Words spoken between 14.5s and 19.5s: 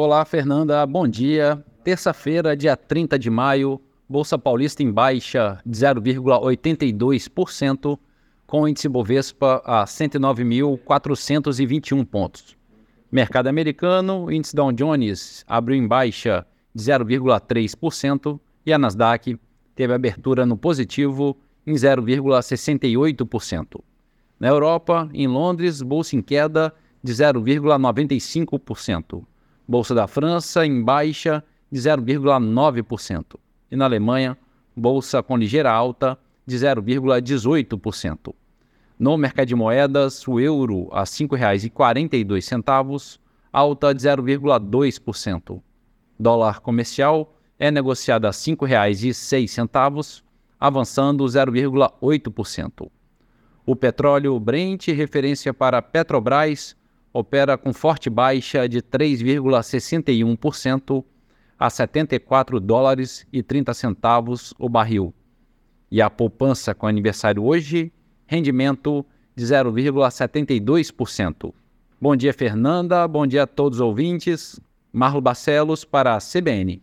Dow Jones abriu em baixa de 0,3% e a Nasdaq